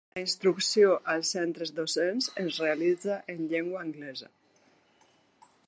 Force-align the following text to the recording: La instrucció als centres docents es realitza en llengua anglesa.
La 0.17 0.21
instrucció 0.21 0.93
als 1.15 1.33
centres 1.35 1.73
docents 1.81 2.29
es 2.45 2.57
realitza 2.63 3.19
en 3.35 3.45
llengua 3.53 3.85
anglesa. 3.89 4.31